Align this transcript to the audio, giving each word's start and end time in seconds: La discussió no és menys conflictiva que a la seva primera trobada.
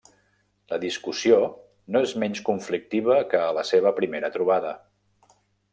La 0.71 0.77
discussió 0.83 1.35
no 1.95 2.01
és 2.07 2.15
menys 2.23 2.41
conflictiva 2.49 3.19
que 3.35 3.45
a 3.45 3.53
la 3.61 3.69
seva 3.73 3.95
primera 4.03 4.35
trobada. 4.39 4.75